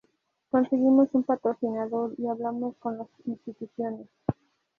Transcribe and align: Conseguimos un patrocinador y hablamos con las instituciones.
Conseguimos 0.49 1.13
un 1.13 1.21
patrocinador 1.23 2.15
y 2.17 2.25
hablamos 2.25 2.75
con 2.77 2.97
las 2.97 3.07
instituciones. 3.25 4.07